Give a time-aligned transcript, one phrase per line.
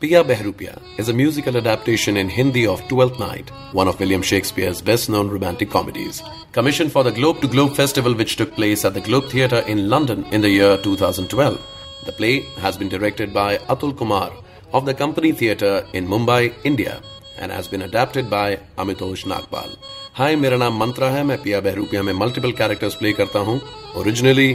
[0.00, 4.82] Pia Behrupia is a musical adaptation in Hindi of Twelfth Night, one of William Shakespeare's
[4.82, 6.22] best known romantic comedies.
[6.52, 9.88] Commissioned for the Globe to Globe Festival, which took place at the Globe Theatre in
[9.88, 11.58] London in the year 2012.
[12.04, 14.30] The play has been directed by Atul Kumar
[14.72, 17.00] of the Company Theatre in Mumbai, India,
[17.38, 19.76] and has been adapted by Amitosh Nagpal.
[20.16, 23.60] हाय मेरा नाम मंत्रा है मैं पिया बहरूपिया में multiple characters play करता हूँ
[23.98, 24.50] originally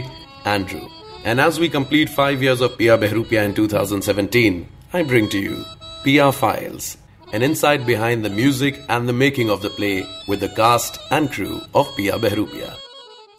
[0.46, 0.78] Andrew
[1.26, 5.55] and as we complete five years of Piya Behrupiya in 2017 I bring to you
[6.03, 6.95] PR Files,
[7.33, 11.29] an insight behind the music and the making of the play with the cast and
[11.29, 12.69] crew of Pia Behrupia.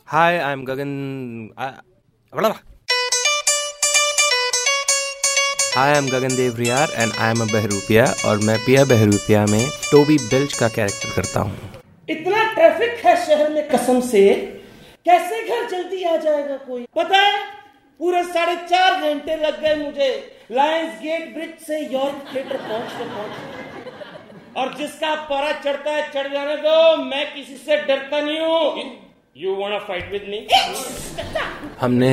[0.05, 1.53] Hi, I'm Gagan.
[1.57, 1.81] I...
[5.77, 10.19] Hi, I'm Gagan Dev Riyar and I'm a Behrupia और मैं पिया बहरूपिया में Tobey
[10.29, 14.29] बिल्च का character करता हूँ इतना traffic है शहर में कसम से
[15.09, 17.56] कैसे घर जल्दी आ जाएगा कोई पता है
[18.01, 20.09] पूरे साढ़े चार घंटे लग गए मुझे
[20.53, 26.57] लायंस गेट ब्रिज से यॉर्क थिएटर पहुँचते पहुँचते। और जिसका पारा चढ़ता है चढ़ जाने
[26.63, 28.85] दो मैं किसी से डरता नहीं हूँ।
[29.37, 30.47] You want fight with me
[31.81, 32.11] हमने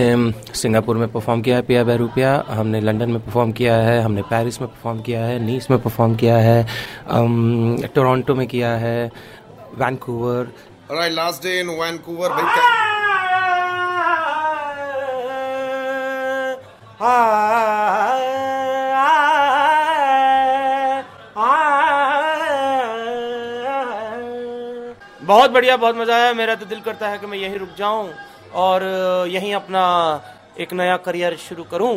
[0.61, 4.61] सिंगापुर में परफॉर्म किया है पिया बहरूपिया हमने लंदन में परफॉर्म किया है हमने पेरिस
[4.61, 6.65] में परफॉर्म किया है नीस में परफॉर्म किया है
[7.95, 9.11] टोरंटो में किया है
[9.75, 10.51] Vancouver
[10.89, 12.29] Alright, last day in Vancouver.
[25.25, 28.09] बहुत बढ़िया, बहुत मज़ा आया। मेरा तो दिल करता है कि मैं यहीं रुक जाऊँ
[28.63, 28.83] और
[29.29, 29.83] यहीं अपना
[30.61, 31.95] एक नया करियर शुरू करूँ।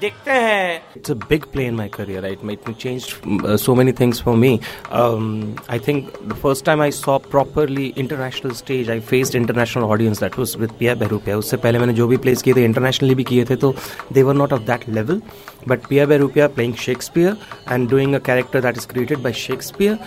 [0.00, 3.92] देखते हैं। It's a big play in my career right made me change so many
[4.00, 4.50] things for me
[4.92, 10.38] I think the first time I saw properly international stage I faced international audience that
[10.38, 13.44] was with Piya Behrupiya उससे पहले मैंने जो भी place किए थे internationally भी किए
[13.50, 13.74] थे तो
[14.12, 15.22] they were not of that level
[15.68, 17.36] but Piya Behrupiya playing Shakespeare
[17.72, 19.98] and doing a character that is created by Shakespeare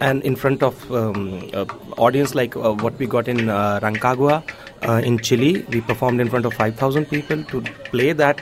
[0.00, 1.64] and in front of um, uh,
[1.96, 4.42] audience like uh, what we got in uh, Rancagua
[4.82, 5.64] uh, in Chile.
[5.70, 8.40] We performed in front of 5,000 people to play that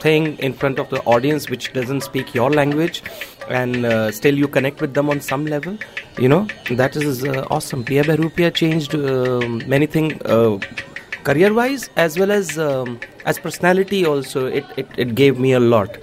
[0.00, 3.02] thing in front of the audience which doesn't speak your language
[3.48, 5.78] and uh, still you connect with them on some level
[6.18, 6.46] you know?
[6.70, 7.84] That is uh, awesome.
[7.84, 8.94] Pia Berupia changed
[9.66, 10.14] many things
[11.24, 14.46] career wise as well as um, as personality also.
[14.46, 15.98] It, it, it gave me a lot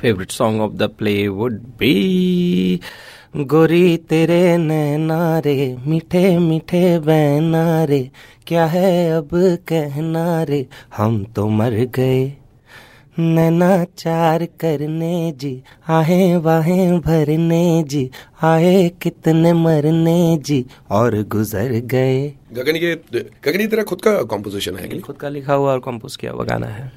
[0.00, 2.80] favorite song of the play would be
[3.36, 8.00] गोरी तेरे नैना रे मीठे मीठे बहना रे
[8.46, 9.30] क्या है अब
[9.68, 10.66] कहना रे
[10.96, 12.20] हम तो मर गए।
[13.18, 15.52] नैना चार करने जी
[15.88, 18.10] आहे वाहें भरने जी
[18.42, 22.94] आए कितने मरने जी और गुजर गए। गगन ये
[23.44, 26.44] गगन ये तेरा खुद का कॉम्पोजिशन है खुद का लिखा हुआ और कंपोज किया हुआ
[26.44, 26.92] गाना है।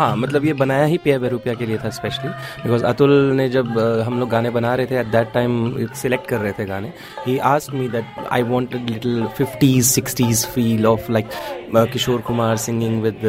[0.00, 2.28] हाँ मतलब ये बनाया ही पिया बेरुपिया के लिए था स्पेशली
[2.62, 5.52] बिकॉज़ अतुल ने जब हम लोग गाने बना रहे थे एट दैट टाइम
[5.94, 6.92] सिलेक्ट कर रहे थे गाने
[7.26, 11.28] ही ask me that I wanted little fifties sixties feel of like
[11.92, 13.20] Kishore Kumar singing with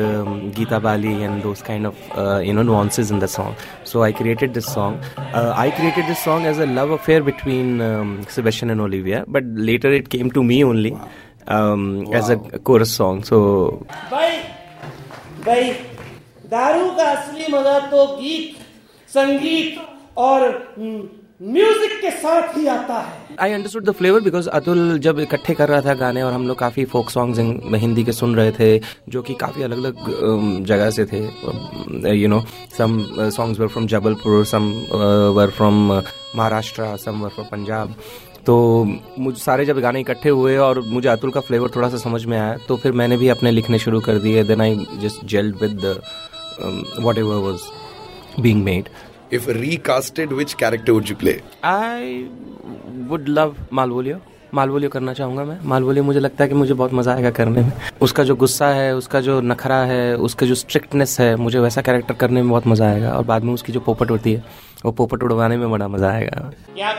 [0.58, 4.54] Geeta Bali and those kind of you know nonsense in the song so I created
[4.54, 9.56] this song I created this song as a love affair between Sebastian and Olivia but
[9.70, 10.96] later it came to me only
[12.18, 13.40] as a chorus song so
[16.52, 18.56] दारू का असली मज़ा तो गीत,
[19.10, 19.78] संगीत
[20.18, 20.42] और
[21.44, 25.70] music के साथ ही आता है। I understood the flavour because Atul जब इकट्ठे कर
[25.70, 27.40] रहा था गाने और हम लोग काफ़ी फोक सॉन्ग्स
[27.82, 31.22] हिंदी के सुन रहे थे, जो कि काफ़ी अलग अलग जगह से थे।
[32.16, 32.44] You know
[32.78, 33.00] some
[33.30, 34.72] songs were from Jabalpur some
[35.38, 37.96] were from Maharashtra some were from Punjab
[38.46, 38.58] तो
[39.20, 42.38] मुझ, सारे जब गाने इकट्ठे हुए और मुझे अतुल का फ्लेवर थोड़ा सा समझ में
[42.38, 45.86] आया तो फिर मैंने भी अपने लिखने शुरू कर दिए। Then I just gelled with
[46.64, 47.70] um, whatever was
[48.42, 48.90] being made.
[49.32, 51.40] If recasted, which character would you play?
[51.64, 52.28] I
[53.14, 54.20] would love Malvolio.
[54.54, 57.72] Malvolio करना चाहूँगा मैं। मालवोलियो मुझे लगता है कि मुझे बहुत मज़ा आएगा करने में।
[58.02, 62.14] उसका जो गुस्सा है उसका जो नखरा है उसका जो स्ट्रिक्टनेस है मुझे वैसा कैरेक्टर
[62.14, 64.44] करने में बहुत मज़ा आएगा। और बाद में उसकी जो पोपट होती है
[64.86, 66.90] वो पोपट उड़वाने में बड़ा मज़ा आएगा। क्या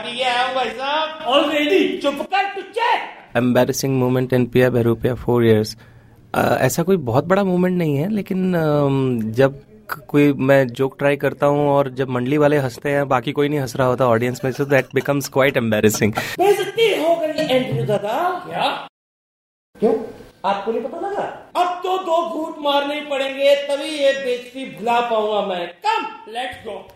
[2.81, 2.97] है
[3.37, 5.77] एम्बेरसिंग मोमेंट इन पिया बेरूपिया फोर ईयर्स
[6.37, 9.61] ऐसा कोई बहुत बड़ा मोमेंट नहीं है लेकिन uh, जब
[10.07, 13.59] कोई मैं जोक ट्राई करता हूँ और जब मंडली वाले हँसते हैं बाकी कोई नहीं
[13.59, 15.61] हंस रहा होता ऑडियंस में सो दैट बिकम्स क्वाइट हो
[18.49, 18.87] क्या?
[19.79, 19.95] क्यों?
[20.45, 21.51] आपको नहीं पता लगा?
[21.55, 26.95] अब तो दो घूट मारने पड़ेंगे तभी ये बेइज्जती भुला पाऊँगा मैं। Come let's go